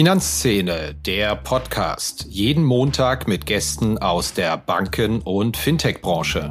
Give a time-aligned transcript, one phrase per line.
[0.00, 2.24] Finanzszene, der Podcast.
[2.30, 6.50] Jeden Montag mit Gästen aus der Banken- und Fintech-Branche.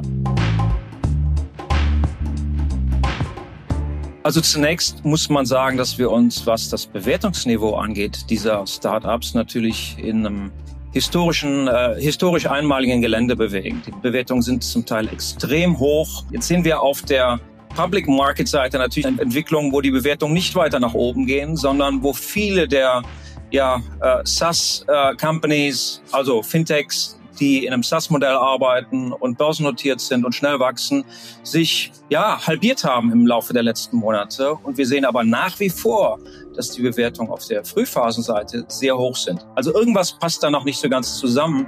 [4.22, 9.96] Also zunächst muss man sagen, dass wir uns, was das Bewertungsniveau angeht, dieser Startups natürlich
[9.98, 10.52] in einem
[10.92, 13.82] historischen, äh, historisch einmaligen Gelände bewegen.
[13.84, 16.22] Die Bewertungen sind zum Teil extrem hoch.
[16.30, 17.40] Jetzt sehen wir auf der
[17.74, 22.12] Public Market Seite natürlich Entwicklungen, wo die Bewertungen nicht weiter nach oben gehen, sondern wo
[22.12, 23.02] viele der
[23.50, 30.34] ja, äh, SaaS-Companies, äh, also Fintechs, die in einem SaaS-Modell arbeiten und börsennotiert sind und
[30.34, 31.04] schnell wachsen,
[31.42, 34.54] sich ja halbiert haben im Laufe der letzten Monate.
[34.54, 36.18] Und wir sehen aber nach wie vor,
[36.54, 39.46] dass die Bewertungen auf der Frühphasenseite sehr hoch sind.
[39.54, 41.66] Also irgendwas passt da noch nicht so ganz zusammen.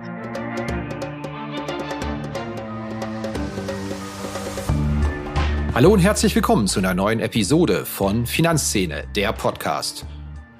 [5.74, 10.04] Hallo und herzlich willkommen zu einer neuen Episode von Finanzszene, der Podcast.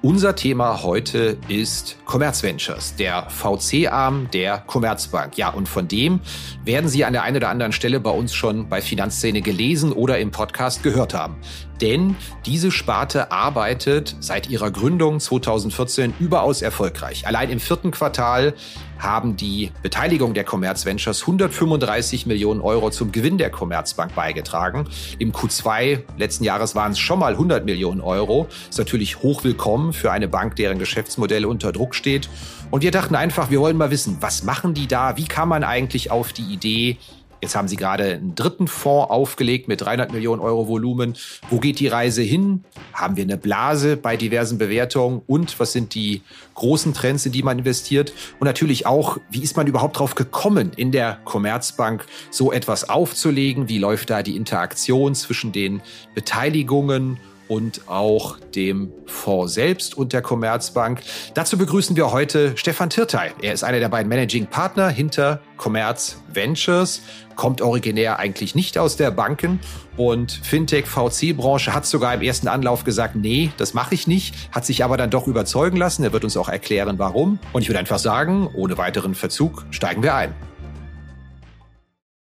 [0.05, 5.39] Unser Thema heute ist Commerz Ventures, der VC-Arm der Commerzbank.
[5.39, 6.19] Ja, und von dem
[6.64, 10.19] werden Sie an der einen oder anderen Stelle bei uns schon bei Finanzszene gelesen oder
[10.19, 11.36] im Podcast gehört haben.
[11.83, 12.14] Denn
[12.47, 17.27] diese Sparte arbeitet seit ihrer Gründung 2014 überaus erfolgreich.
[17.27, 18.55] Allein im vierten Quartal
[19.00, 24.86] haben die Beteiligung der Commerz Ventures 135 Millionen Euro zum Gewinn der Commerzbank beigetragen.
[25.19, 28.46] Im Q2 letzten Jahres waren es schon mal 100 Millionen Euro.
[28.70, 32.28] Ist natürlich hochwillkommen für eine Bank, deren Geschäftsmodell unter Druck steht.
[32.70, 35.17] Und wir dachten einfach, wir wollen mal wissen, was machen die da?
[35.17, 36.96] Wie kann man eigentlich auf die Idee
[37.43, 41.15] Jetzt haben Sie gerade einen dritten Fonds aufgelegt mit 300 Millionen Euro Volumen.
[41.51, 42.62] Wo geht die Reise hin?
[42.93, 45.23] Haben wir eine Blase bei diversen Bewertungen?
[45.27, 46.23] Und was sind die
[46.55, 48.13] großen Trends, in die man investiert?
[48.39, 53.69] Und natürlich auch, wie ist man überhaupt drauf gekommen, in der Commerzbank so etwas aufzulegen?
[53.69, 55.83] Wie läuft da die Interaktion zwischen den
[56.15, 57.19] Beteiligungen?
[57.53, 61.02] Und auch dem Fonds selbst und der Commerzbank.
[61.35, 63.35] Dazu begrüßen wir heute Stefan Tirtei.
[63.42, 67.02] Er ist einer der beiden Managing Partner hinter Commerz Ventures,
[67.36, 69.61] kommt originär eigentlich nicht aus der Banken
[69.98, 74.34] und Fintech VC Branche hat sogar im ersten Anlauf gesagt, nee, das mache ich nicht,
[74.51, 76.05] hat sich aber dann doch überzeugen lassen.
[76.05, 77.39] Er wird uns auch erklären, warum.
[77.52, 80.34] Und ich würde einfach sagen, ohne weiteren Verzug steigen wir ein.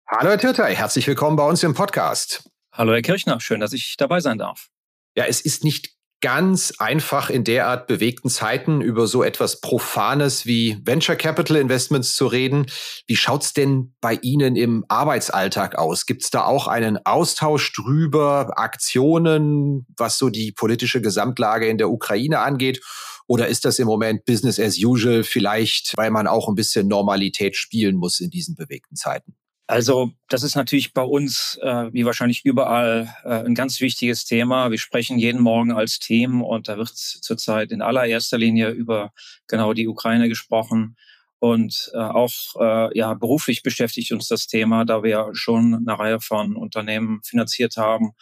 [0.08, 2.50] Hallo Herr Tirtei, herzlich willkommen bei uns im Podcast.
[2.70, 4.68] Hallo Herr Kirchner, schön, dass ich dabei sein darf
[5.16, 10.78] ja, es ist nicht ganz einfach in derart bewegten Zeiten über so etwas Profanes wie
[10.84, 12.66] Venture Capital Investments zu reden.
[13.06, 16.06] Wie schaut's denn bei Ihnen im Arbeitsalltag aus?
[16.06, 22.40] Gibt's da auch einen Austausch drüber, Aktionen, was so die politische Gesamtlage in der Ukraine
[22.40, 22.80] angeht?
[23.28, 27.56] Oder ist das im Moment Business as usual, vielleicht weil man auch ein bisschen Normalität
[27.56, 29.36] spielen muss in diesen bewegten Zeiten?
[29.68, 34.70] Also das ist natürlich bei uns, äh, wie wahrscheinlich überall, äh, ein ganz wichtiges Thema.
[34.70, 39.12] Wir sprechen jeden Morgen als Team und da wird zurzeit in allererster Linie über
[39.48, 40.96] genau die Ukraine gesprochen.
[41.40, 46.20] Und äh, auch äh, ja, beruflich beschäftigt uns das Thema, da wir schon eine Reihe
[46.20, 48.12] von Unternehmen finanziert haben,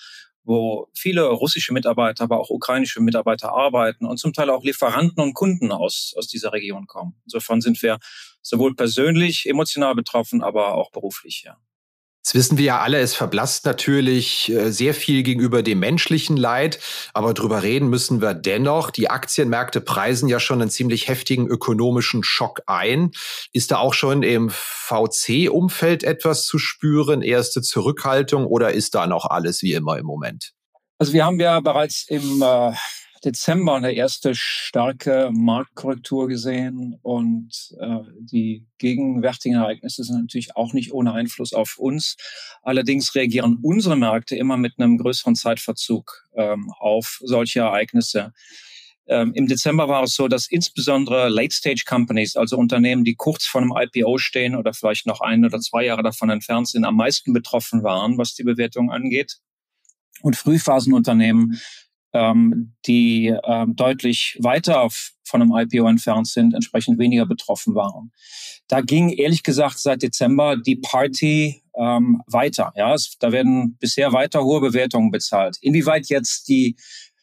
[0.44, 5.34] wo viele russische Mitarbeiter, aber auch ukrainische Mitarbeiter arbeiten und zum Teil auch Lieferanten und
[5.34, 7.14] Kunden aus, aus dieser Region kommen.
[7.24, 7.98] Insofern sind wir
[8.44, 11.56] sowohl persönlich, emotional betroffen, aber auch beruflich, ja.
[12.24, 16.80] Das wissen wir ja alle, es verblasst natürlich äh, sehr viel gegenüber dem menschlichen Leid,
[17.12, 18.90] aber drüber reden müssen wir dennoch.
[18.90, 23.10] Die Aktienmärkte preisen ja schon einen ziemlich heftigen ökonomischen Schock ein.
[23.52, 29.26] Ist da auch schon im VC-Umfeld etwas zu spüren, erste Zurückhaltung oder ist da noch
[29.26, 30.52] alles wie immer im Moment?
[30.98, 32.72] Also wir haben ja bereits im äh,
[33.24, 40.92] Dezember eine erste starke Marktkorrektur gesehen und äh, die gegenwärtigen Ereignisse sind natürlich auch nicht
[40.92, 42.16] ohne Einfluss auf uns.
[42.62, 48.32] Allerdings reagieren unsere Märkte immer mit einem größeren Zeitverzug ähm, auf solche Ereignisse.
[49.06, 53.74] Ähm, Im Dezember war es so, dass insbesondere Late-Stage-Companies, also Unternehmen, die kurz vor einem
[53.76, 57.82] IPO stehen oder vielleicht noch ein oder zwei Jahre davon entfernt sind, am meisten betroffen
[57.82, 59.38] waren, was die Bewertung angeht.
[60.22, 61.60] Und Frühphasenunternehmen
[62.14, 64.88] ähm, die ähm, deutlich weiter
[65.24, 68.12] von einem IPO entfernt sind, entsprechend weniger betroffen waren.
[68.68, 72.72] Da ging ehrlich gesagt seit Dezember die Party ähm, weiter.
[72.76, 75.58] Ja, es, da werden bisher weiter hohe Bewertungen bezahlt.
[75.60, 76.76] Inwieweit jetzt die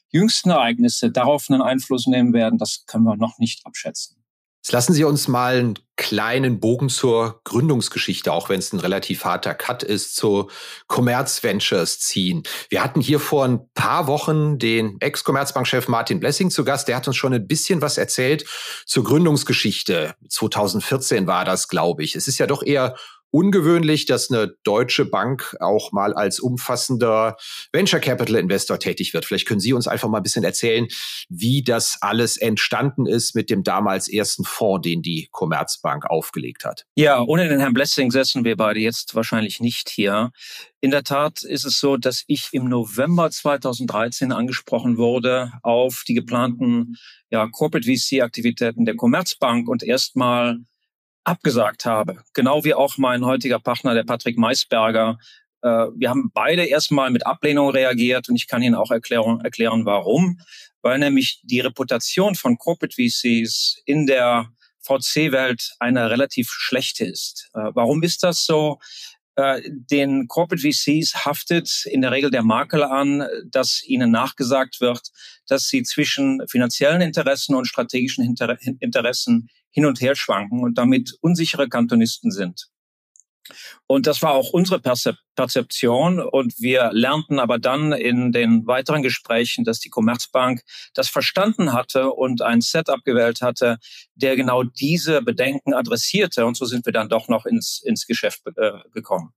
[0.10, 4.21] jüngsten Ereignisse darauf einen Einfluss nehmen werden, das können wir noch nicht abschätzen.
[4.64, 9.26] Jetzt lassen Sie uns mal einen kleinen Bogen zur Gründungsgeschichte, auch wenn es ein relativ
[9.26, 10.52] harter Cut ist, zu
[10.88, 12.44] Commerz Ventures ziehen.
[12.70, 16.88] Wir hatten hier vor ein paar Wochen den Ex-Commerzbank-Chef Martin Blessing zu Gast.
[16.88, 18.46] Der hat uns schon ein bisschen was erzählt
[18.86, 20.14] zur Gründungsgeschichte.
[20.30, 22.16] 2014 war das, glaube ich.
[22.16, 22.96] Es ist ja doch eher
[23.32, 27.38] ungewöhnlich, dass eine deutsche Bank auch mal als umfassender
[27.72, 29.26] Venture Capital Investor tätig wird.
[29.26, 30.88] Vielleicht können Sie uns einfach mal ein bisschen erzählen,
[31.30, 36.86] wie das alles entstanden ist mit dem damals ersten Fonds, den die Commerzbank aufgelegt hat.
[36.96, 40.32] Ja, ohne den Herrn Blessing säßen wir beide jetzt wahrscheinlich nicht hier.
[40.82, 46.16] In der Tat ist es so, dass ich im November 2013 angesprochen wurde auf die
[46.16, 46.98] geplanten
[47.30, 50.58] ja, Corporate VC-Aktivitäten der Commerzbank und erstmal
[51.24, 52.24] abgesagt habe.
[52.34, 55.18] Genau wie auch mein heutiger Partner, der Patrick Meisberger.
[55.62, 59.86] Äh, wir haben beide erstmal mit Ablehnung reagiert und ich kann Ihnen auch erklären, erklären,
[59.86, 60.40] warum.
[60.82, 64.50] Weil nämlich die Reputation von Corporate VCs in der
[64.82, 67.50] VC-Welt eine relativ schlechte ist.
[67.54, 68.80] Äh, warum ist das so?
[69.36, 75.10] Äh, den Corporate VCs haftet in der Regel der Makel an, dass ihnen nachgesagt wird,
[75.48, 78.36] dass sie zwischen finanziellen Interessen und strategischen
[78.80, 82.68] Interessen hin und her schwanken und damit unsichere Kantonisten sind.
[83.88, 86.20] Und das war auch unsere Perzeption.
[86.20, 90.62] Und wir lernten aber dann in den weiteren Gesprächen, dass die Commerzbank
[90.94, 93.78] das verstanden hatte und ein Setup gewählt hatte,
[94.16, 96.46] der genau diese Bedenken adressierte.
[96.46, 99.34] Und so sind wir dann doch noch ins, ins Geschäft äh, gekommen.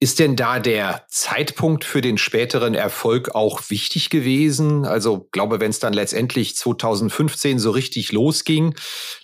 [0.00, 4.84] Ist denn da der Zeitpunkt für den späteren Erfolg auch wichtig gewesen?
[4.84, 8.76] Also glaube, wenn es dann letztendlich 2015 so richtig losging,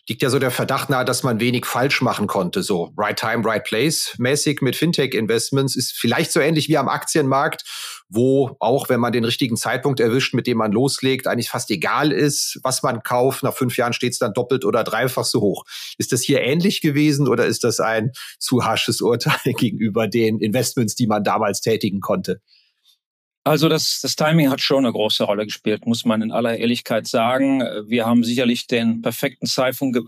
[0.08, 2.62] liegt ja so der Verdacht nahe, dass man wenig falsch machen konnte.
[2.62, 7.64] So right time, right place mäßig mit Fintech-Investments ist vielleicht so ähnlich wie am Aktienmarkt,
[8.08, 12.12] wo auch, wenn man den richtigen Zeitpunkt erwischt, mit dem man loslegt, eigentlich fast egal
[12.12, 13.42] ist, was man kauft.
[13.42, 15.64] Nach fünf Jahren steht es dann doppelt oder dreifach so hoch.
[15.96, 20.94] Ist das hier ähnlich gewesen oder ist das ein zu harsches Urteil gegenüber den Investments,
[20.94, 22.40] die man damals tätigen konnte?
[23.46, 27.06] Also das, das Timing hat schon eine große Rolle gespielt, muss man in aller Ehrlichkeit
[27.06, 27.60] sagen.
[27.86, 29.98] Wir haben sicherlich den perfekten Zeitpunkt,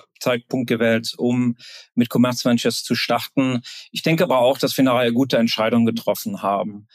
[0.67, 1.55] gewählt, um
[1.95, 3.61] mit Commerz Ventures zu starten.
[3.93, 6.89] Ich denke aber auch, dass wir eine gute Entscheidung getroffen haben.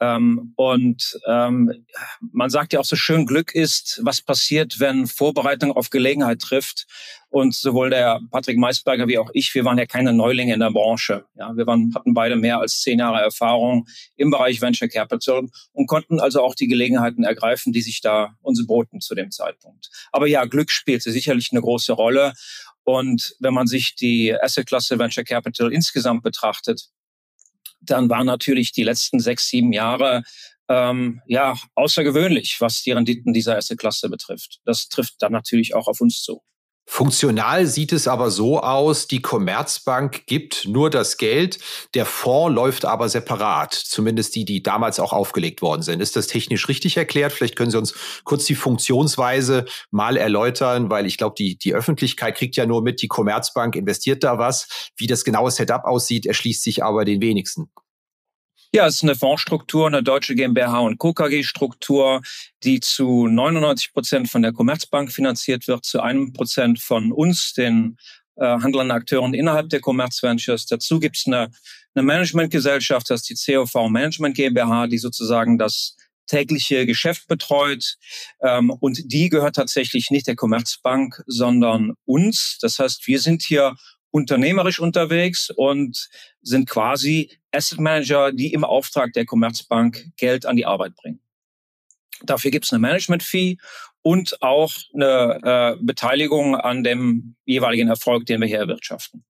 [0.00, 1.84] Ähm, und ähm,
[2.20, 6.86] man sagt ja auch so schön, Glück ist, was passiert, wenn Vorbereitung auf Gelegenheit trifft.
[7.30, 10.70] Und sowohl der Patrick Meisberger wie auch ich, wir waren ja keine Neulinge in der
[10.70, 11.26] Branche.
[11.34, 13.86] Ja, wir waren, hatten beide mehr als zehn Jahre Erfahrung
[14.16, 18.66] im Bereich Venture Capital und konnten also auch die Gelegenheiten ergreifen, die sich da uns
[18.66, 19.90] boten zu dem Zeitpunkt.
[20.10, 22.32] Aber ja, Glück spielte sicherlich eine große Rolle.
[22.84, 26.88] Und wenn man sich die Asset-Klasse Venture Capital insgesamt betrachtet,
[27.80, 30.22] dann waren natürlich die letzten sechs, sieben Jahre
[30.68, 34.60] ähm, ja außergewöhnlich, was die Renditen dieser erste Klasse betrifft.
[34.64, 36.42] Das trifft dann natürlich auch auf uns zu.
[36.90, 41.58] Funktional sieht es aber so aus, die Commerzbank gibt nur das Geld,
[41.92, 46.00] der Fonds läuft aber separat, zumindest die, die damals auch aufgelegt worden sind.
[46.00, 47.32] Ist das technisch richtig erklärt?
[47.32, 47.94] Vielleicht können Sie uns
[48.24, 53.02] kurz die Funktionsweise mal erläutern, weil ich glaube, die, die Öffentlichkeit kriegt ja nur mit,
[53.02, 54.90] die Commerzbank investiert da was.
[54.96, 57.70] Wie das genaue Setup aussieht, erschließt sich aber den wenigsten.
[58.70, 61.14] Ja, es ist eine Fondsstruktur, eine deutsche GmbH und Co.
[61.14, 62.20] KG Struktur,
[62.64, 67.96] die zu 99 Prozent von der Commerzbank finanziert wird, zu einem Prozent von uns, den
[68.36, 70.66] äh, handelnden Akteuren innerhalb der Commerz Ventures.
[70.66, 71.50] Dazu gibt es eine,
[71.94, 77.96] eine Managementgesellschaft, das ist die COV Management GmbH, die sozusagen das tägliche Geschäft betreut.
[78.42, 82.58] Ähm, und die gehört tatsächlich nicht der Commerzbank, sondern uns.
[82.60, 83.76] Das heißt, wir sind hier
[84.10, 86.08] unternehmerisch unterwegs und
[86.40, 91.20] sind quasi Asset Manager, die im Auftrag der Commerzbank Geld an die Arbeit bringen.
[92.22, 93.58] Dafür gibt es eine Management-Fee
[94.02, 99.24] und auch eine äh, Beteiligung an dem jeweiligen Erfolg, den wir hier erwirtschaften.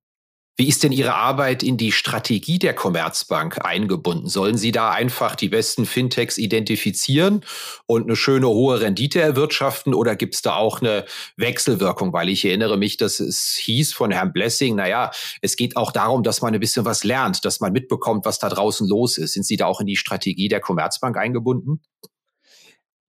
[0.60, 4.26] Wie ist denn Ihre Arbeit in die Strategie der Commerzbank eingebunden?
[4.26, 7.44] Sollen Sie da einfach die besten Fintechs identifizieren
[7.86, 11.04] und eine schöne hohe Rendite erwirtschaften oder gibt es da auch eine
[11.36, 12.12] Wechselwirkung?
[12.12, 15.12] Weil ich erinnere mich, dass es hieß von Herrn Blessing, naja,
[15.42, 18.48] es geht auch darum, dass man ein bisschen was lernt, dass man mitbekommt, was da
[18.48, 19.34] draußen los ist.
[19.34, 21.82] Sind Sie da auch in die Strategie der Commerzbank eingebunden?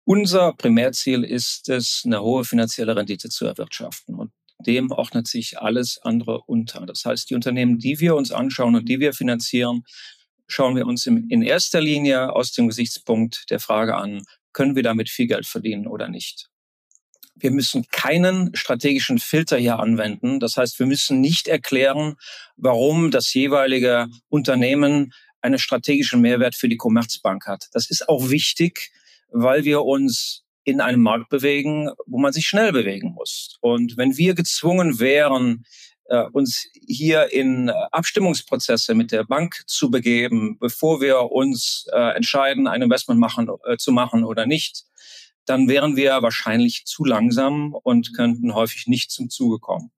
[0.06, 4.16] Unser Primärziel ist es, eine hohe finanzielle Rendite zu erwirtschaften.
[4.16, 4.32] Und
[4.64, 6.86] dem ordnet sich alles andere unter.
[6.86, 9.84] Das heißt, die Unternehmen, die wir uns anschauen und die wir finanzieren,
[10.48, 15.10] schauen wir uns in erster Linie aus dem Gesichtspunkt der Frage an, können wir damit
[15.10, 16.50] viel Geld verdienen oder nicht.
[17.36, 20.40] Wir müssen keinen strategischen Filter hier anwenden.
[20.40, 22.16] Das heißt, wir müssen nicht erklären,
[22.56, 27.68] warum das jeweilige Unternehmen einen strategischen Mehrwert für die Commerzbank hat.
[27.74, 28.92] Das ist auch wichtig,
[29.30, 33.58] weil wir uns in einem Markt bewegen, wo man sich schnell bewegen muss.
[33.62, 35.66] Und wenn wir gezwungen wären,
[36.06, 42.68] äh, uns hier in Abstimmungsprozesse mit der Bank zu begeben, bevor wir uns äh, entscheiden,
[42.68, 44.84] ein Investment machen, äh, zu machen oder nicht,
[45.46, 49.92] dann wären wir wahrscheinlich zu langsam und könnten häufig nicht zum Zuge kommen.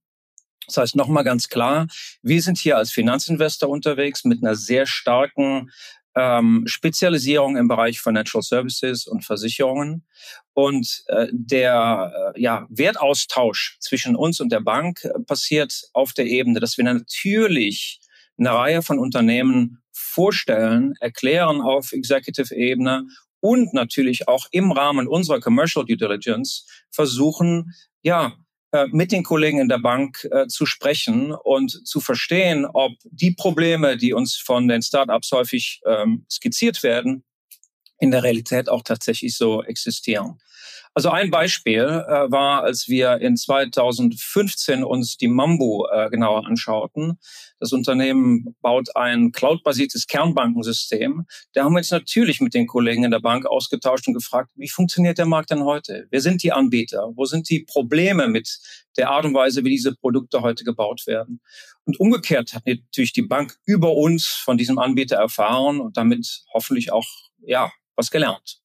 [0.67, 1.87] Das heißt nochmal ganz klar,
[2.23, 5.71] wir sind hier als Finanzinvestor unterwegs mit einer sehr starken
[6.15, 10.05] ähm, Spezialisierung im Bereich Financial Services und Versicherungen.
[10.53, 16.25] Und äh, der äh, ja, Wertaustausch zwischen uns und der Bank äh, passiert auf der
[16.25, 17.99] Ebene, dass wir natürlich
[18.37, 23.07] eine Reihe von Unternehmen vorstellen, erklären auf Executive-Ebene
[23.41, 28.33] und natürlich auch im Rahmen unserer Commercial Due Diligence versuchen, ja,
[28.91, 33.97] mit den Kollegen in der Bank äh, zu sprechen und zu verstehen, ob die Probleme,
[33.97, 37.23] die uns von den Startups häufig ähm, skizziert werden,
[37.99, 40.39] in der Realität auch tatsächlich so existieren.
[40.97, 47.19] Also ein Beispiel äh, war, als wir in 2015 uns die Mambo äh, genauer anschauten.
[47.59, 51.25] Das Unternehmen baut ein cloud-basiertes Kernbankensystem.
[51.51, 54.69] Da haben wir uns natürlich mit den Kollegen in der Bank ausgetauscht und gefragt, wie
[54.69, 56.07] funktioniert der Markt denn heute?
[56.11, 57.11] Wer sind die Anbieter?
[57.13, 58.57] Wo sind die Probleme mit
[58.95, 61.41] der Art und Weise, wie diese Produkte heute gebaut werden?
[61.83, 66.93] Und umgekehrt hat natürlich die Bank über uns von diesem Anbieter erfahren und damit hoffentlich
[66.93, 67.07] auch,
[67.41, 68.61] ja, was gelernt.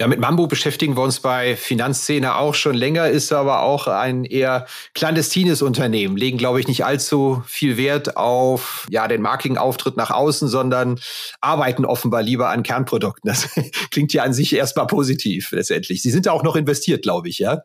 [0.00, 4.24] Ja, mit Mambo beschäftigen wir uns bei Finanzszene auch schon länger, ist aber auch ein
[4.24, 10.12] eher clandestines Unternehmen, legen, glaube ich, nicht allzu viel Wert auf ja, den Marketingauftritt nach
[10.12, 11.00] außen, sondern
[11.40, 13.28] arbeiten offenbar lieber an Kernprodukten.
[13.28, 13.48] Das
[13.90, 16.00] klingt ja an sich erstmal positiv letztendlich.
[16.00, 17.62] Sie sind da auch noch investiert, glaube ich, ja?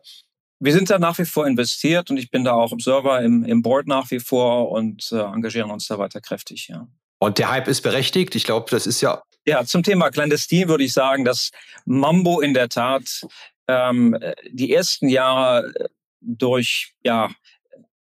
[0.58, 3.62] Wir sind da nach wie vor investiert und ich bin da auch Observer im, im
[3.62, 6.88] Board nach wie vor und äh, engagieren uns da weiter kräftig, ja.
[7.20, 8.34] Und der Hype ist berechtigt.
[8.34, 11.50] Ich glaube, das ist ja ja, zum Thema Clandestin würde ich sagen, dass
[11.84, 13.26] Mambo in der Tat
[13.68, 14.18] ähm,
[14.50, 15.88] die ersten Jahre äh,
[16.20, 17.30] durch ja,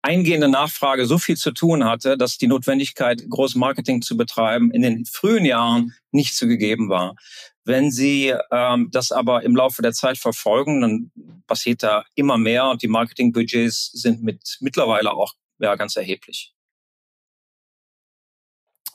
[0.02, 4.82] eingehende Nachfrage so viel zu tun hatte, dass die Notwendigkeit, groß Marketing zu betreiben, in
[4.82, 7.16] den frühen Jahren nicht zu gegeben war.
[7.64, 11.11] Wenn Sie ähm, das aber im Laufe der Zeit verfolgen, dann
[11.47, 16.54] passiert da immer mehr und die Marketingbudgets sind mit mittlerweile auch ja, ganz erheblich.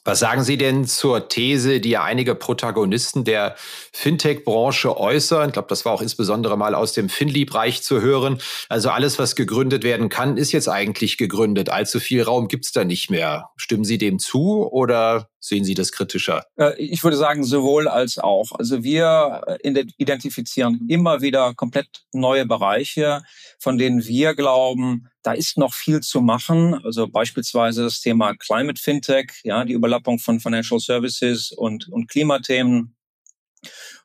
[0.05, 3.55] Was sagen Sie denn zur These, die ja einige Protagonisten der
[3.91, 5.47] Fintech-Branche äußern?
[5.47, 8.39] Ich glaube, das war auch insbesondere mal aus dem Finlieb-Reich zu hören.
[8.69, 11.71] Also alles, was gegründet werden kann, ist jetzt eigentlich gegründet.
[11.71, 13.49] Allzu viel Raum gibt's da nicht mehr.
[13.57, 16.45] Stimmen Sie dem zu oder sehen Sie das kritischer?
[16.57, 18.51] Äh, ich würde sagen, sowohl als auch.
[18.53, 23.21] Also wir äh, identifizieren immer wieder komplett neue Bereiche,
[23.59, 26.73] von denen wir glauben, da ist noch viel zu machen.
[26.83, 32.95] Also beispielsweise das Thema Climate Fintech, ja, die Überlappung von Financial Services und, und Klimathemen.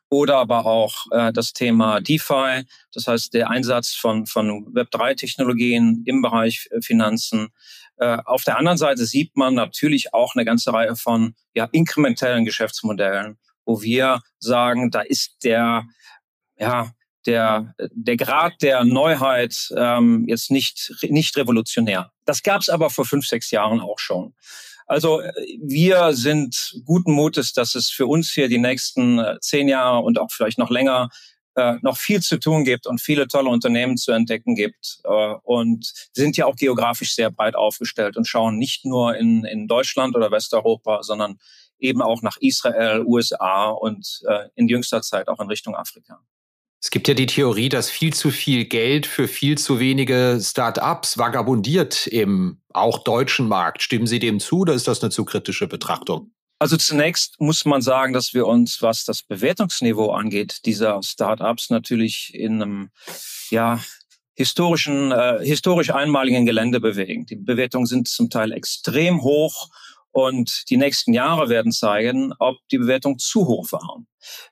[0.09, 6.21] Oder aber auch äh, das Thema DeFi, das heißt der Einsatz von, von Web3-Technologien im
[6.21, 7.47] Bereich äh, Finanzen.
[8.01, 12.45] Äh, auf der anderen Seite sieht man natürlich auch eine ganze Reihe von ja, inkrementellen
[12.45, 15.83] Geschäftsmodellen, wo wir sagen, da ist der,
[16.57, 16.91] ja,
[17.27, 22.11] der, der Grad der Neuheit ähm, jetzt nicht, nicht revolutionär.
[22.25, 24.33] Das gab es aber vor fünf, sechs Jahren auch schon.
[24.87, 25.21] Also
[25.61, 30.17] wir sind guten Mutes, dass es für uns hier die nächsten äh, zehn Jahre und
[30.17, 31.09] auch vielleicht noch länger
[31.55, 34.99] äh, noch viel zu tun gibt und viele tolle Unternehmen zu entdecken gibt.
[35.03, 39.67] Äh, und sind ja auch geografisch sehr breit aufgestellt und schauen nicht nur in, in
[39.67, 41.39] Deutschland oder Westeuropa, sondern
[41.79, 46.19] eben auch nach Israel, USA und äh, in jüngster Zeit auch in Richtung Afrika.
[46.83, 51.17] Es gibt ja die Theorie, dass viel zu viel Geld für viel zu wenige Start-ups
[51.17, 53.83] vagabundiert im auch deutschen Markt.
[53.83, 56.31] Stimmen Sie dem zu oder ist das eine zu kritische Betrachtung?
[56.61, 62.35] Also zunächst muss man sagen, dass wir uns, was das Bewertungsniveau angeht, dieser Startups natürlich
[62.35, 62.91] in einem
[63.49, 63.79] ja,
[64.35, 67.25] historischen, äh, historisch einmaligen Gelände bewegen.
[67.25, 69.69] Die Bewertungen sind zum Teil extrem hoch
[70.11, 74.07] und die nächsten Jahre werden zeigen, ob die Bewertungen zu hoch waren.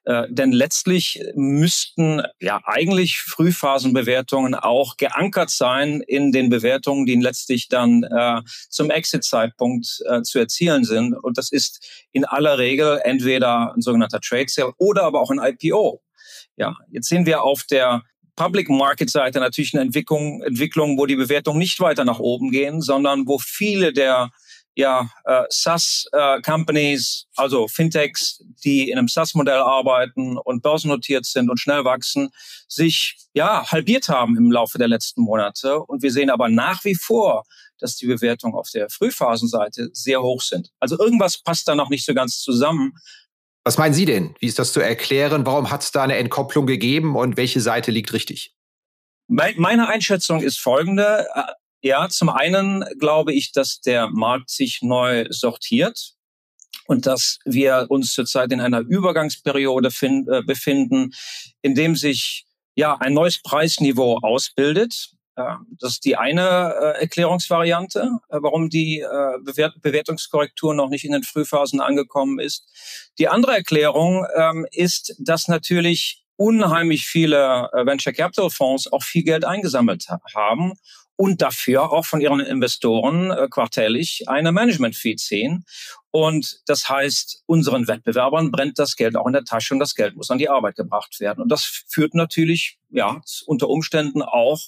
[0.05, 7.67] Äh, denn letztlich müssten ja eigentlich Frühphasenbewertungen auch geankert sein in den Bewertungen, die letztlich
[7.67, 11.13] dann äh, zum Exit-Zeitpunkt äh, zu erzielen sind.
[11.13, 15.39] Und das ist in aller Regel entweder ein sogenannter Trade Sale oder aber auch ein
[15.39, 16.01] IPO.
[16.57, 18.03] Ja, jetzt sehen wir auf der
[18.35, 22.81] Public Market Seite natürlich eine Entwicklung, Entwicklung, wo die Bewertungen nicht weiter nach oben gehen,
[22.81, 24.31] sondern wo viele der
[24.79, 31.59] ja, äh, SaaS-Companies, äh, also Fintechs, die in einem SaaS-Modell arbeiten und börsennotiert sind und
[31.59, 32.29] schnell wachsen,
[32.69, 35.79] sich ja halbiert haben im Laufe der letzten Monate.
[35.79, 37.43] Und wir sehen aber nach wie vor,
[37.77, 40.69] dass die Bewertungen auf der Frühphasenseite sehr hoch sind.
[40.79, 42.93] Also irgendwas passt da noch nicht so ganz zusammen.
[43.65, 44.33] Was meinen Sie denn?
[44.39, 45.45] Wie ist das zu erklären?
[45.45, 48.55] Warum hat es da eine Entkopplung gegeben und welche Seite liegt richtig?
[49.27, 51.27] Meine Einschätzung ist folgende.
[51.81, 56.13] Ja, zum einen glaube ich, dass der Markt sich neu sortiert
[56.87, 61.11] und dass wir uns zurzeit in einer Übergangsperiode find, äh, befinden,
[61.61, 62.45] in dem sich
[62.75, 65.11] ja ein neues Preisniveau ausbildet.
[65.79, 71.23] Das ist die eine äh, Erklärungsvariante, äh, warum die äh, Bewertungskorrektur noch nicht in den
[71.23, 72.67] Frühphasen angekommen ist.
[73.19, 79.43] Die andere Erklärung ähm, ist, dass natürlich unheimlich viele Venture Capital Fonds auch viel Geld
[79.43, 80.73] eingesammelt haben
[81.19, 85.65] und dafür auch von ihren Investoren äh, quartällig eine Management-Fee ziehen.
[86.11, 90.15] Und das heißt, unseren Wettbewerbern brennt das Geld auch in der Tasche und das Geld
[90.15, 91.41] muss an die Arbeit gebracht werden.
[91.41, 94.61] Und das führt natürlich ja unter Umständen auch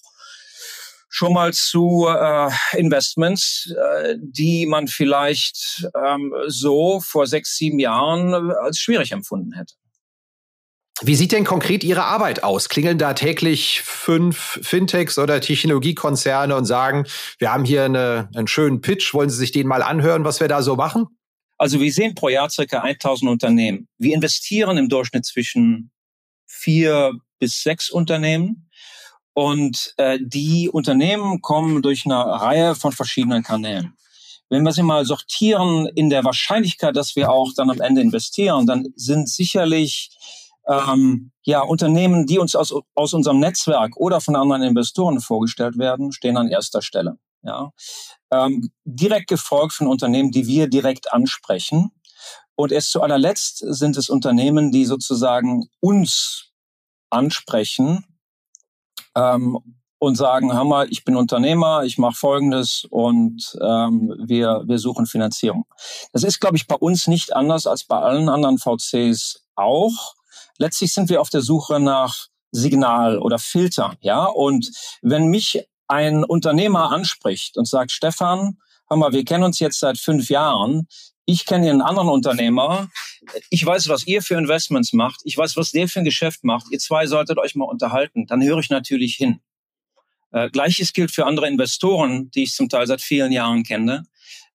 [1.08, 8.52] schon mal zu äh, Investments, äh, die man vielleicht ähm, so vor sechs, sieben Jahren
[8.52, 9.76] als schwierig empfunden hätte.
[11.04, 12.70] Wie sieht denn konkret Ihre Arbeit aus?
[12.70, 17.06] Klingeln da täglich fünf Fintechs oder Technologiekonzerne und sagen,
[17.40, 20.48] wir haben hier eine, einen schönen Pitch, wollen Sie sich den mal anhören, was wir
[20.48, 21.08] da so machen?
[21.58, 23.88] Also wir sehen pro Jahr circa 1000 Unternehmen.
[23.98, 25.92] Wir investieren im Durchschnitt zwischen
[26.46, 28.70] vier bis sechs Unternehmen.
[29.34, 33.94] Und äh, die Unternehmen kommen durch eine Reihe von verschiedenen Kanälen.
[34.50, 38.68] Wenn wir sie mal sortieren in der Wahrscheinlichkeit, dass wir auch dann am Ende investieren,
[38.68, 40.10] dann sind sicherlich
[40.72, 46.12] ähm, ja, Unternehmen, die uns aus, aus unserem Netzwerk oder von anderen Investoren vorgestellt werden,
[46.12, 47.18] stehen an erster Stelle.
[47.44, 47.72] Ja.
[48.32, 51.92] Ähm, direkt gefolgt von Unternehmen, die wir direkt ansprechen.
[52.56, 56.52] Und erst zu allerletzt sind es Unternehmen, die sozusagen uns
[57.10, 58.06] ansprechen
[59.16, 59.58] ähm,
[59.98, 65.66] und sagen, mal, ich bin Unternehmer, ich mache Folgendes und ähm, wir, wir suchen Finanzierung.
[66.14, 70.16] Das ist, glaube ich, bei uns nicht anders als bei allen anderen VCs auch
[70.62, 74.26] letztlich sind wir auf der Suche nach Signal oder Filter, ja.
[74.26, 79.80] Und wenn mich ein Unternehmer anspricht und sagt, Stefan, hör mal, wir kennen uns jetzt
[79.80, 80.88] seit fünf Jahren.
[81.26, 82.90] Ich kenne einen anderen Unternehmer.
[83.50, 85.22] Ich weiß, was ihr für Investments macht.
[85.24, 86.68] Ich weiß, was der für ein Geschäft macht.
[86.72, 88.26] Ihr zwei solltet euch mal unterhalten.
[88.28, 89.40] Dann höre ich natürlich hin.
[90.32, 94.06] Äh, Gleiches gilt für andere Investoren, die ich zum Teil seit vielen Jahren kenne.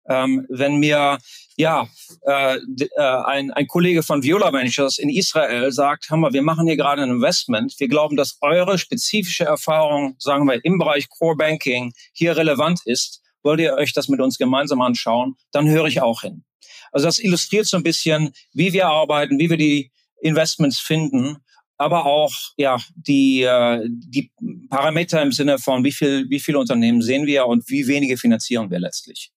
[0.08, 1.18] Ähm, wenn mir
[1.56, 1.88] ja,
[2.26, 6.76] äh, äh, ein, ein Kollege von Viola Ventures in Israel sagt, Hammer, wir machen hier
[6.76, 7.74] gerade ein Investment.
[7.78, 13.22] Wir glauben, dass eure spezifische Erfahrung, sagen wir, im Bereich Core Banking hier relevant ist.
[13.42, 15.37] Wollt ihr euch das mit uns gemeinsam anschauen?
[15.50, 16.44] Dann höre ich auch hin.
[16.92, 21.38] Also das illustriert so ein bisschen, wie wir arbeiten, wie wir die Investments finden,
[21.78, 24.31] aber auch ja die äh, die
[24.70, 28.70] Parameter im Sinne von wie viel wie viele Unternehmen sehen wir und wie wenige finanzieren
[28.70, 29.31] wir letztlich.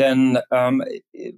[0.00, 0.82] Denn ähm,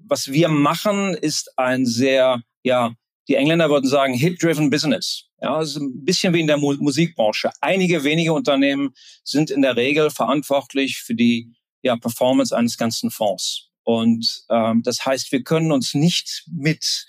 [0.06, 2.94] was wir machen, ist ein sehr, ja,
[3.28, 5.24] die Engländer würden sagen, hit-driven Business.
[5.40, 7.50] Ja, es ist ein bisschen wie in der Mu Musikbranche.
[7.60, 8.94] Einige wenige Unternehmen
[9.24, 13.68] sind in der Regel verantwortlich für die ja, Performance eines ganzen Fonds.
[13.82, 17.04] Und ähm, das heißt, wir können uns nicht mit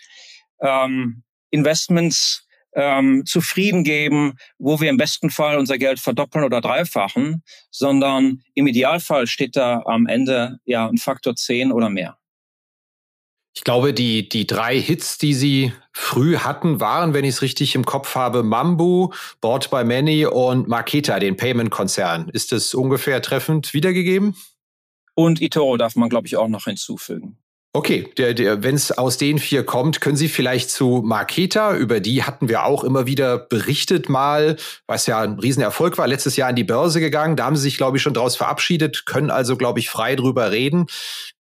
[0.60, 7.44] ähm, Investments ähm, zufrieden geben, wo wir im besten Fall unser Geld verdoppeln oder dreifachen,
[7.72, 12.18] sondern im Idealfall steht da am Ende ja ein Faktor 10 oder mehr.
[13.56, 17.76] Ich glaube, die, die drei Hits, die Sie früh hatten, waren, wenn ich es richtig
[17.76, 22.30] im Kopf habe, Mambu, Bought by Many und Marketa, den Payment-Konzern.
[22.30, 24.36] Ist das ungefähr treffend wiedergegeben?
[25.14, 27.38] Und Itoro darf man, glaube ich, auch noch hinzufügen.
[27.76, 32.00] Okay, der, der, wenn es aus den vier kommt, können Sie vielleicht zu Marketa, über
[32.00, 36.50] die hatten wir auch immer wieder berichtet mal, was ja ein Riesenerfolg war, letztes Jahr
[36.50, 39.58] an die Börse gegangen, da haben Sie sich, glaube ich, schon daraus verabschiedet, können also,
[39.58, 40.86] glaube ich, frei drüber reden.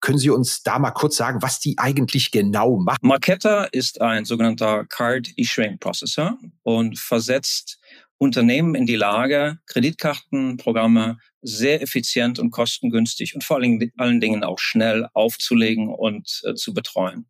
[0.02, 2.98] Können Sie uns da mal kurz sagen, was die eigentlich genau machen?
[3.04, 7.78] Marketa ist ein sogenannter Card Issuing Processor und versetzt
[8.18, 15.08] Unternehmen in die Lage, Kreditkartenprogramme sehr effizient und kostengünstig und vor allen, Dingen auch schnell
[15.14, 17.28] aufzulegen und äh, zu betreuen.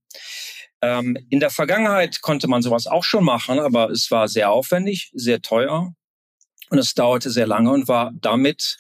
[0.82, 5.12] Ähm, in der Vergangenheit konnte man sowas auch schon machen, aber es war sehr aufwendig,
[5.14, 5.94] sehr teuer
[6.70, 8.78] und es dauerte sehr lange und war damit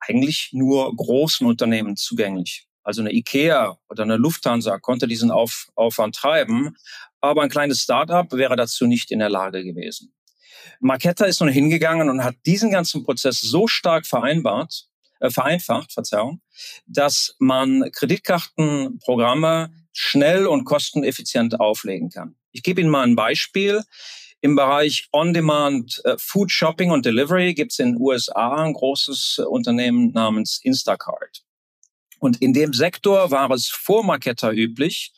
[0.00, 2.66] eigentlich nur großen Unternehmen zugänglich.
[2.82, 6.76] Also eine IKEA oder eine Lufthansa konnte diesen Auf Aufwand treiben,
[7.20, 10.12] aber ein kleines Startup wäre dazu nicht in der Lage gewesen.
[10.80, 14.86] Marketta ist nun hingegangen und hat diesen ganzen Prozess so stark vereinbart,
[15.20, 16.40] äh, vereinfacht, Verzeihung,
[16.86, 22.36] dass man Kreditkartenprogramme schnell und kosteneffizient auflegen kann.
[22.52, 23.82] Ich gebe Ihnen mal ein Beispiel.
[24.40, 29.38] Im Bereich On-Demand äh, Food Shopping und Delivery gibt es in den USA ein großes
[29.48, 31.42] Unternehmen namens Instacart.
[32.18, 35.12] Und in dem Sektor war es vor Marketta üblich,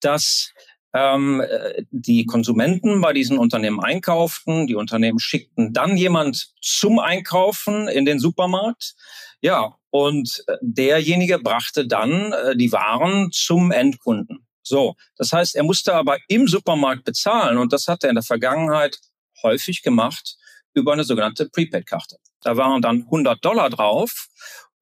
[0.00, 0.52] dass
[0.94, 1.42] ähm,
[1.90, 4.66] die Konsumenten bei diesen Unternehmen einkauften.
[4.68, 8.94] Die Unternehmen schickten dann jemand zum Einkaufen in den Supermarkt.
[9.40, 14.46] Ja, und äh, derjenige brachte dann äh, die Waren zum Endkunden.
[14.62, 18.24] So, das heißt, er musste aber im Supermarkt bezahlen und das hat er in der
[18.24, 18.98] Vergangenheit
[19.42, 20.36] häufig gemacht
[20.72, 22.16] über eine sogenannte Prepaid-Karte.
[22.40, 24.28] Da waren dann 100 Dollar drauf.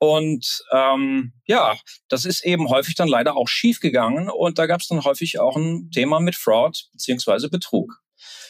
[0.03, 1.77] Und ähm, ja,
[2.09, 4.29] das ist eben häufig dann leider auch schief gegangen.
[4.29, 8.03] Und da gab es dann häufig auch ein Thema mit Fraud beziehungsweise Betrug.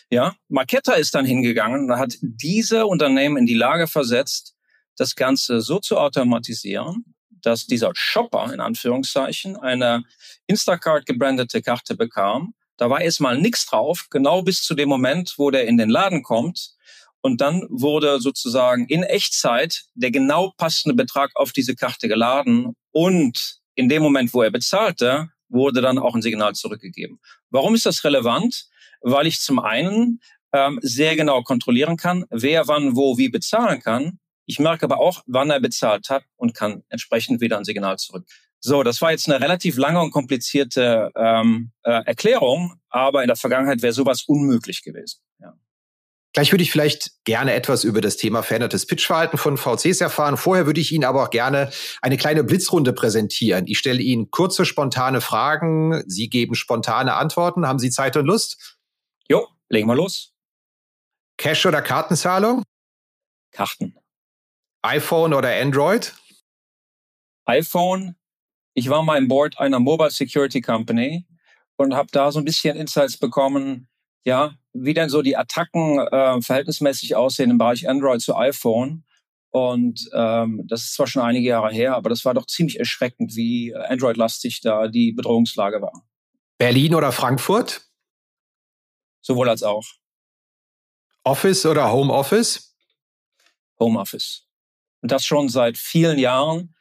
[0.09, 4.55] Ja, Marketta ist dann hingegangen und hat diese Unternehmen in die Lage versetzt,
[4.97, 10.05] das Ganze so zu automatisieren, dass dieser Shopper in Anführungszeichen eine
[10.47, 12.55] Instacart gebrandete Karte bekam.
[12.79, 16.23] Da war erstmal nichts drauf, genau bis zu dem Moment, wo der in den Laden
[16.23, 16.71] kommt.
[17.23, 22.75] Und dann wurde sozusagen in Echtzeit der genau passende Betrag auf diese Karte geladen.
[22.91, 27.21] Und in dem Moment, wo er bezahlte, wurde dann auch ein Signal zurückgegeben.
[27.51, 28.67] Warum ist das relevant?
[29.01, 30.21] Weil ich zum einen
[30.53, 35.23] ähm, sehr genau kontrollieren kann, wer wann wo wie bezahlen kann ich merke aber auch,
[35.27, 38.27] wann er bezahlt hat und kann entsprechend wieder ein Signal zurück.
[38.61, 43.37] So, das war jetzt eine relativ lange und komplizierte ähm, äh, Erklärung, aber in der
[43.37, 45.21] Vergangenheit wäre sowas unmöglich gewesen.
[45.41, 45.55] Ja.
[46.33, 50.37] Gleich würde ich vielleicht gerne etwas über das Thema verändertes Pitchverhalten von VCs erfahren.
[50.37, 53.67] Vorher würde ich Ihnen aber auch gerne eine kleine Blitzrunde präsentieren.
[53.67, 56.03] Ich stelle Ihnen kurze, spontane Fragen.
[56.07, 57.67] Sie geben spontane Antworten.
[57.67, 58.79] Haben Sie Zeit und Lust?
[59.29, 60.33] Jo, legen wir los.
[61.37, 62.63] Cash oder Kartenzahlung?
[63.51, 63.95] Karten
[64.83, 66.15] iPhone oder Android?
[67.45, 68.17] iPhone.
[68.75, 71.27] Ich war mal im Board einer Mobile Security Company
[71.77, 73.89] und habe da so ein bisschen Insights bekommen,
[74.25, 79.05] ja, wie denn so die Attacken äh, verhältnismäßig aussehen im Bereich Android zu iPhone.
[79.51, 83.37] Und ähm, das ist zwar schon einige Jahre her, aber das war doch ziemlich erschreckend,
[83.37, 86.07] wie Android-lastig da die Bedrohungslage war.
[86.57, 87.83] Berlin oder Frankfurt?
[89.21, 89.85] Sowohl als auch.
[91.25, 92.75] Office oder Homeoffice?
[93.79, 94.49] Homeoffice.
[95.03, 96.75] Und das schon seit vielen Jahren.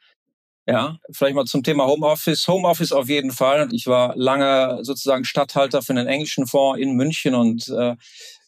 [0.66, 2.46] Ja, vielleicht mal zum Thema Homeoffice.
[2.46, 3.68] Homeoffice auf jeden Fall.
[3.72, 7.96] Ich war lange sozusagen Stadthalter für den englischen Fonds in München und äh,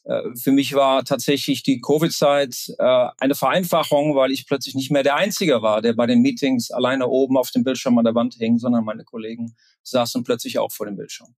[0.04, 5.02] äh, für mich war tatsächlich die Covid-Zeit äh, eine Vereinfachung, weil ich plötzlich nicht mehr
[5.02, 8.34] der Einzige war, der bei den Meetings alleine oben auf dem Bildschirm an der Wand
[8.34, 11.34] hing, sondern meine Kollegen saßen plötzlich auch vor dem Bildschirm.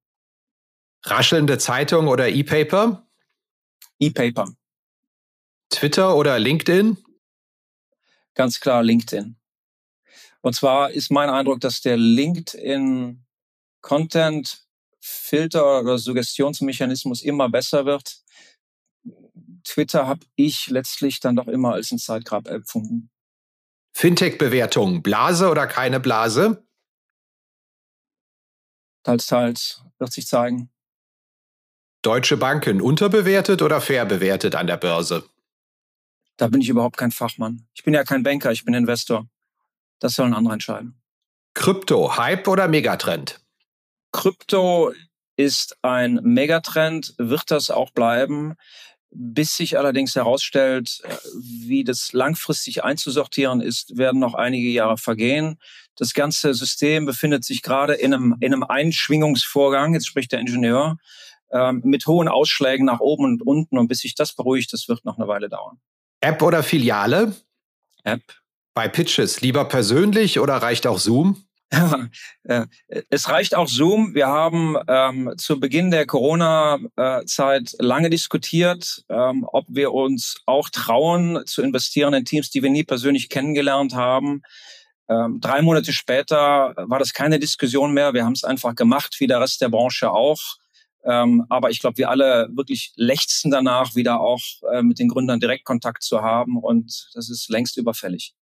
[1.05, 3.07] Raschelnde Zeitung oder E-Paper?
[3.99, 4.53] E-Paper.
[5.71, 6.99] Twitter oder LinkedIn?
[8.37, 9.37] ganz klar LinkedIn.
[10.47, 13.21] Und zwar ist mein Eindruck, dass der LinkedIn
[13.81, 14.65] Content
[15.01, 18.19] Filter oder Suggestionsmechanismus immer besser wird.
[19.65, 23.11] Twitter habe ich letztlich dann doch immer als ein Zeitgrab empfunden.
[23.95, 26.65] Fintech-Bewertung, Blase oder keine Blase?
[29.03, 30.71] Teils, teils, wird sich zeigen.
[32.03, 35.29] Deutsche Banken unterbewertet oder fair bewertet an der Börse?
[36.37, 37.67] Da bin ich überhaupt kein Fachmann.
[37.75, 39.29] Ich bin ja kein Banker, ich bin Investor.
[39.99, 41.01] Das sollen andere entscheiden.
[41.55, 43.41] Krypto, Hype oder Megatrend?
[44.13, 44.93] Krypto
[45.37, 48.55] ist ein Megatrend, wird das auch bleiben,
[49.11, 51.03] bis sich allerdings herausstellt,
[51.35, 55.59] wie das langfristig einzusortieren ist, werden noch einige Jahre vergehen.
[55.97, 60.99] Das ganze System befindet sich gerade in einem, in einem Einschwingungsvorgang, jetzt spricht der Ingenieur,
[61.51, 63.79] ähm, mit hohen Ausschlägen nach oben und unten.
[63.79, 65.79] Und bis sich das beruhigt, das wird noch eine Weile dauern.
[66.21, 67.35] App oder Filiale?
[68.05, 68.23] App.
[68.77, 71.43] Bei Pitches lieber persönlich oder reicht auch Zoom?
[72.45, 72.67] Äh,
[73.09, 74.15] es reicht auch Zoom.
[74.15, 81.41] Wir haben ähm, zu Beginn der Corona-Zeit lange diskutiert, ähm, ob wir uns auch trauen
[81.47, 84.43] zu investieren in Teams, die wir nie persönlich kennengelernt haben.
[85.09, 88.13] Ähm, drei Monate später war das keine Diskussion mehr.
[88.15, 90.41] Wir haben es einfach gemacht, wie der Rest der Branche auch.
[91.05, 95.41] Ähm, aber ich glaube, wir alle wirklich lechzen danach, wieder auch äh, mit den Gründern
[95.41, 96.59] direkt Kontakt zu haben.
[96.59, 98.36] Und das ist längst überfällig.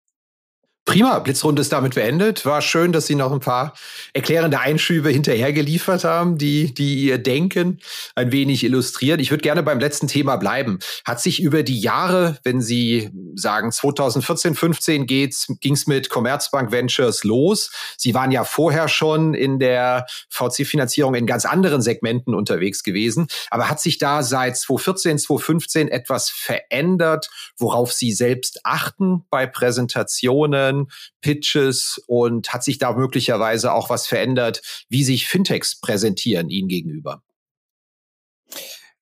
[0.86, 2.46] Prima, Blitzrunde ist damit beendet.
[2.46, 3.74] War schön, dass Sie noch ein paar
[4.12, 7.80] erklärende Einschübe hinterher geliefert haben, die, die Ihr Denken
[8.16, 9.22] ein wenig illustrieren.
[9.22, 10.80] Ich würde gerne beim letzten Thema bleiben.
[11.06, 17.24] Hat sich über die Jahre, wenn Sie sagen 2014, 15 geht's, ging's mit Commerzbank Ventures
[17.24, 17.72] los.
[17.98, 23.28] Sie waren ja vorher schon in der VC-Finanzierung in ganz anderen Segmenten unterwegs gewesen.
[23.50, 30.73] Aber hat sich da seit 2014, 2015 etwas verändert, worauf Sie selbst achten bei Präsentationen?
[30.74, 30.88] Kampagnen,
[31.22, 37.24] Pitches und hat sich da möglicherweise auch was verändert, wie sich Fintechs präsentieren Ihnen gegenüber?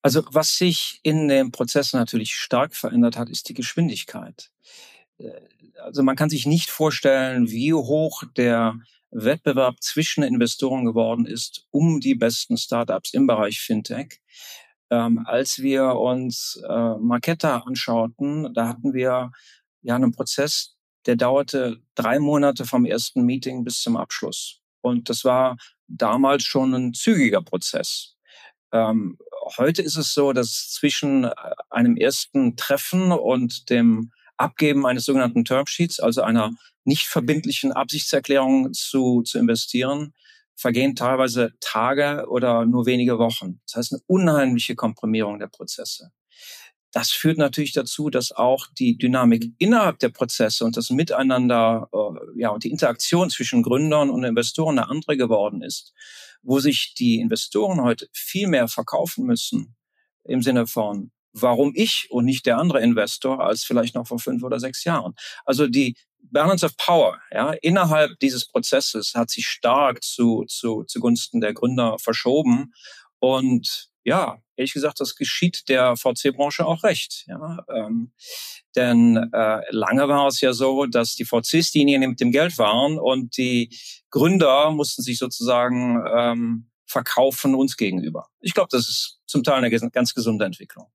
[0.02, 4.52] Also was sich in dem Prozess natürlich stark verändert hat, ist die Geschwindigkeit.
[5.18, 5.32] Äh,
[5.84, 8.76] also man kann sich nicht vorstellen, wie hoch der
[9.12, 14.22] Wettbewerb zwischen Investoren geworden ist um die besten Startups im Bereich Fintech.
[14.90, 19.32] Ähm, als wir uns äh, Marketta anschauten, da hatten wir
[19.82, 24.60] ja einen Prozess, der dauerte drei Monate vom ersten Meeting bis zum Abschluss.
[24.82, 28.16] Und das war damals schon ein zügiger Prozess.
[28.72, 29.18] Ähm,
[29.58, 31.32] heute ist es so, dass zwischen äh,
[31.70, 36.52] einem ersten Treffen und dem Abgeben eines sogenannten Termsheets, also einer
[36.84, 40.14] nicht verbindlichen Absichtserklärung zu, zu investieren,
[40.56, 43.60] vergehen teilweise Tage oder nur wenige Wochen.
[43.68, 46.12] Das heißt eine unheimliche Komprimierung der Prozesse.
[46.92, 52.40] Das führt natürlich dazu, dass auch die Dynamik innerhalb der Prozesse und das Miteinander, äh,
[52.40, 55.94] ja, und die Interaktion zwischen Gründern und Investoren eine andere geworden ist,
[56.42, 59.76] wo sich die Investoren heute viel mehr verkaufen müssen
[60.26, 64.44] im Sinne von, warum ich und nicht der andere Investor als vielleicht noch vor fünf
[64.44, 65.14] oder sechs Jahren.
[65.46, 71.42] Also die Balance of Power ja, innerhalb dieses Prozesses hat sich stark zu, zu, zugunsten
[71.42, 72.74] der Gründer verschoben.
[73.20, 77.26] Und ja, ehrlich gesagt, das geschieht der VC-Branche auch recht.
[77.28, 78.12] Ja, ähm,
[78.76, 82.98] denn äh, lange war es ja so, dass die VCs diejenigen mit dem Geld waren
[82.98, 83.78] und die
[84.10, 88.28] Gründer mussten sich sozusagen ähm, verkaufen uns gegenüber.
[88.40, 90.88] Ich glaube, das ist zum Teil eine ganz gesunde Entwicklung.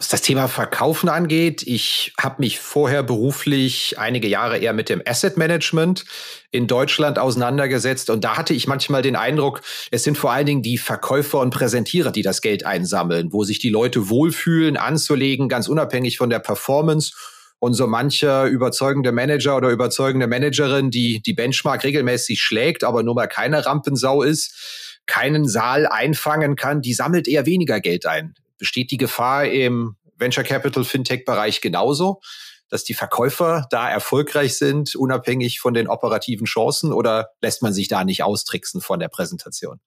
[0.00, 5.02] Was das Thema Verkaufen angeht, ich habe mich vorher beruflich einige Jahre eher mit dem
[5.04, 6.06] Asset Management
[6.50, 9.60] in Deutschland auseinandergesetzt und da hatte ich manchmal den Eindruck,
[9.90, 13.58] es sind vor allen Dingen die Verkäufer und Präsentierer, die das Geld einsammeln, wo sich
[13.58, 17.12] die Leute wohlfühlen, anzulegen, ganz unabhängig von der Performance
[17.58, 23.16] und so mancher überzeugende Manager oder überzeugende Managerin, die die Benchmark regelmäßig schlägt, aber nur
[23.16, 28.34] mal keine Rampensau ist, keinen Saal einfangen kann, die sammelt eher weniger Geld ein.
[28.60, 32.20] Besteht die Gefahr im Venture Capital Fintech Bereich genauso,
[32.68, 37.88] dass die Verkäufer da erfolgreich sind, unabhängig von den operativen Chancen oder lässt man sich
[37.88, 39.80] da nicht austricksen von der Präsentation?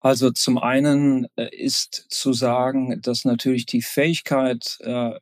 [0.00, 5.12] Also zum einen äh, ist zu sagen, dass natürlich die Fähigkeit, äh,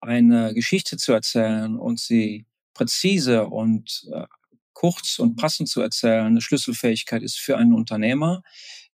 [0.00, 4.26] eine Geschichte zu erzählen und sie präzise und äh,
[4.74, 8.42] kurz und passend zu erzählen, eine Schlüsselfähigkeit ist für einen Unternehmer.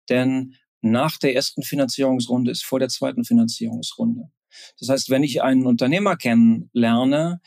[0.09, 4.31] Denn nach der ersten Finanzierungsrunde ist vor der zweiten Finanzierungsrunde.
[4.79, 7.40] Das heißt, wenn ich einen Unternehmer kennenlerne,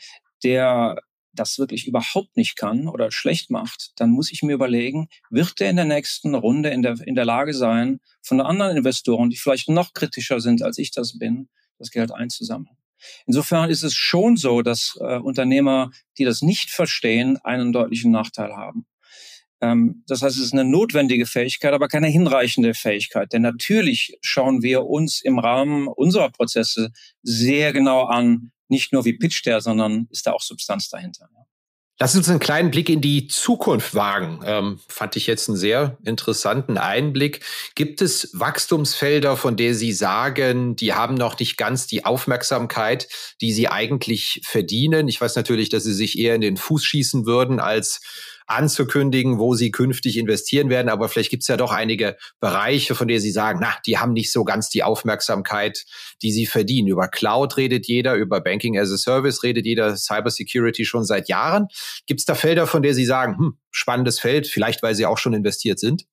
[0.44, 0.96] der
[1.32, 5.70] das wirklich überhaupt nicht kann oder schlecht macht, dann muss ich mir überlegen, wird der
[5.70, 9.68] in der nächsten Runde in der, in der Lage sein, von anderen Investoren, die vielleicht
[9.68, 11.48] noch kritischer sind, als ich das bin,
[11.78, 12.76] das Geld einzusammeln.
[13.26, 18.56] Insofern ist es schon so, dass äh, Unternehmer, die das nicht verstehen, einen deutlichen Nachteil
[18.56, 18.86] haben.
[19.60, 23.32] Ähm, das heißt, es ist eine notwendige Fähigkeit, aber keine hinreichende Fähigkeit.
[23.32, 26.90] Denn natürlich schauen wir uns im Rahmen unserer Prozesse
[27.22, 31.28] sehr genau an, nicht nur wie pitcht der, sondern ist da auch Substanz dahinter.
[32.00, 34.40] Lass uns einen kleinen Blick in die Zukunft wagen.
[34.44, 37.44] Ähm, fand ich jetzt einen sehr interessanten Einblick.
[37.74, 43.08] Gibt es Wachstumsfelder, von der Sie sagen, die haben noch nicht ganz die Aufmerksamkeit,
[43.40, 45.08] die sie eigentlich verdienen?
[45.08, 48.00] Ich weiß natürlich, dass Sie sich eher in den Fuß schießen würden, als
[48.48, 50.88] anzukündigen, wo sie künftig investieren werden.
[50.88, 54.12] Aber vielleicht gibt es ja doch einige Bereiche, von denen sie sagen, na, die haben
[54.12, 55.84] nicht so ganz die Aufmerksamkeit,
[56.22, 56.88] die sie verdienen.
[56.88, 61.68] Über Cloud redet jeder, über Banking as a Service redet jeder, Cybersecurity schon seit Jahren.
[62.06, 65.18] Gibt es da Felder, von denen Sie sagen, hm, spannendes Feld, vielleicht weil Sie auch
[65.18, 66.06] schon investiert sind?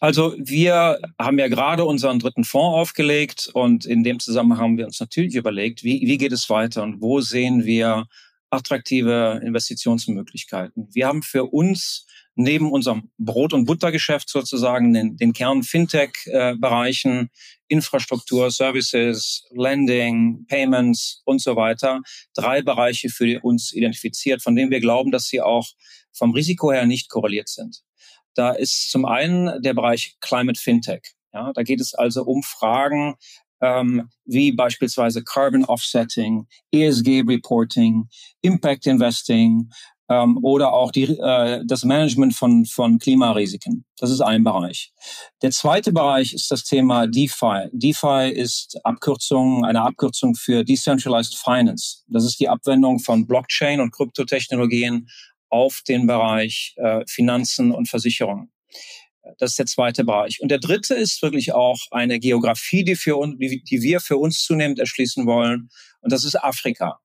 [0.00, 4.86] Also wir haben ja gerade unseren dritten Fonds aufgelegt und in dem Zusammenhang haben wir
[4.86, 8.06] uns natürlich überlegt, wie, wie geht es weiter und wo sehen wir
[8.54, 10.88] attraktive Investitionsmöglichkeiten.
[10.92, 17.30] Wir haben für uns neben unserem Brot- und Buttergeschäft sozusagen den, den Kern Fintech-Bereichen,
[17.68, 22.00] Infrastruktur, Services, Lending, Payments und so weiter,
[22.34, 25.68] drei Bereiche für uns identifiziert, von denen wir glauben, dass sie auch
[26.12, 27.82] vom Risiko her nicht korreliert sind.
[28.34, 31.02] Da ist zum einen der Bereich Climate Fintech.
[31.32, 33.16] Ja, da geht es also um Fragen
[33.64, 38.08] ähm, wie beispielsweise Carbon Offsetting, ESG Reporting,
[38.42, 39.70] Impact Investing
[40.10, 43.86] ähm, oder auch die, äh, das Management von, von Klimarisiken.
[43.96, 44.92] Das ist ein Bereich.
[45.40, 47.70] Der zweite Bereich ist das Thema DeFi.
[47.72, 52.02] DeFi ist Abkürzung, eine Abkürzung für Decentralized Finance.
[52.08, 55.08] Das ist die Abwendung von Blockchain und Kryptotechnologien
[55.48, 58.50] auf den Bereich äh, Finanzen und Versicherungen.
[59.38, 60.40] Das ist der zweite Bereich.
[60.40, 64.16] Und der dritte ist wirklich auch eine Geografie, die, für uns, die, die wir für
[64.16, 65.70] uns zunehmend erschließen wollen.
[66.00, 67.00] Und das ist Afrika.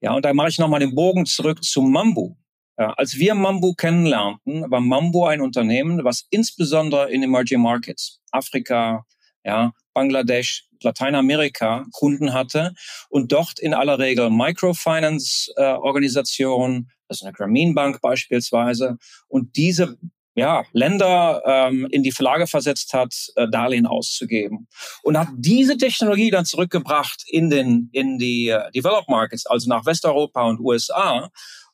[0.00, 2.36] Ja, und da mache ich nochmal den Bogen zurück zu Mambu.
[2.78, 9.04] Ja, als wir Mambu kennenlernten, war Mambu ein Unternehmen, was insbesondere in Emerging Markets, Afrika,
[9.44, 12.74] ja, Bangladesch, Lateinamerika Kunden hatte
[13.08, 19.98] und dort in aller Regel Microfinance-Organisationen, äh, also eine Grameen Bank beispielsweise, und diese
[20.38, 24.68] ja, Länder ähm, in die Verlage versetzt hat, äh, Darlehen auszugeben.
[25.02, 29.84] Und hat diese Technologie dann zurückgebracht in, den, in die äh, Developed Markets, also nach
[29.84, 31.28] Westeuropa und USA,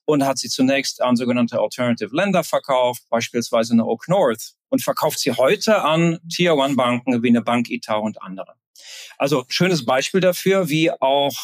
[0.06, 5.18] und hat sie zunächst an sogenannte Alternative Länder verkauft, beispielsweise eine Oak North, und verkauft
[5.18, 8.54] sie heute an Tier-One-Banken wie eine Bank Ita und andere.
[9.18, 11.36] Also schönes Beispiel dafür, wie auch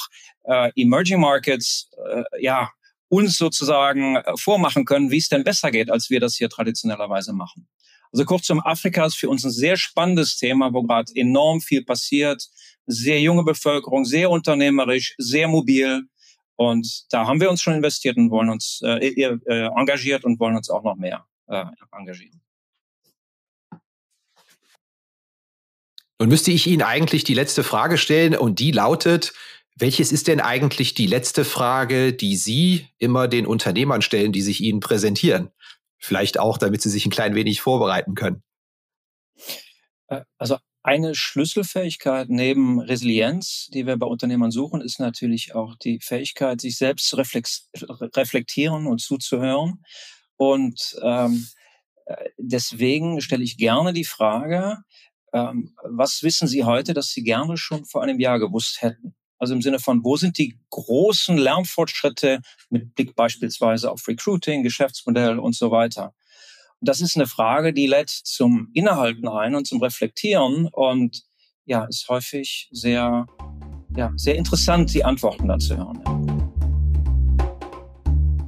[0.45, 2.71] äh, Emerging Markets äh, ja
[3.11, 7.33] uns sozusagen äh, vormachen können, wie es denn besser geht, als wir das hier traditionellerweise
[7.33, 7.69] machen.
[8.13, 12.49] Also kurzum, Afrika ist für uns ein sehr spannendes Thema, wo gerade enorm viel passiert.
[12.87, 16.05] Sehr junge Bevölkerung, sehr unternehmerisch, sehr mobil.
[16.57, 20.57] Und da haben wir uns schon investiert und wollen uns äh, äh, engagiert und wollen
[20.57, 22.41] uns auch noch mehr äh, engagieren.
[26.19, 29.33] Nun müsste ich Ihnen eigentlich die letzte Frage stellen und die lautet,
[29.81, 34.61] welches ist denn eigentlich die letzte Frage, die Sie immer den Unternehmern stellen, die sich
[34.61, 35.51] Ihnen präsentieren?
[35.99, 38.43] Vielleicht auch, damit Sie sich ein klein wenig vorbereiten können.
[40.09, 46.01] Äh, also eine Schlüsselfähigkeit neben Resilienz, die wir bei Unternehmern suchen, ist natürlich auch die
[46.01, 49.85] Fähigkeit, sich selbst zu reflektieren und zuzuhören.
[50.37, 51.47] Und ähm,
[52.07, 54.79] äh, deswegen stelle ich gerne die Frage,
[55.35, 59.15] ähm, was wissen Sie heute, dass Sie gerne schon vor einem Jahr gewusst hätten?
[59.41, 65.39] Also im Sinne von, wo sind die großen Lernfortschritte mit Blick beispielsweise auf Recruiting, Geschäftsmodell
[65.39, 66.15] und so weiter?
[66.79, 71.23] Und das ist eine Frage, die lädt zum Innehalten ein und zum Reflektieren und
[71.65, 73.27] ja, ist häufig sehr,
[73.97, 76.20] ja, sehr interessant, die Antworten dazu hören.